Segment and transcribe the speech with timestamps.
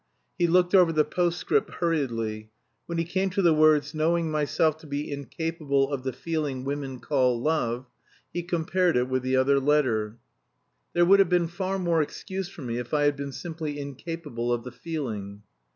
[0.39, 2.49] He looked over the postscript hurriedly.
[2.87, 6.99] When he came to the words, "Knowing myself to be incapable of the feeling women
[6.99, 7.85] call love,"
[8.33, 10.17] he compared it with the other letter,
[10.93, 14.51] "There would have been far more excuse for me if I had been simply incapable
[14.51, 15.43] of the feeling."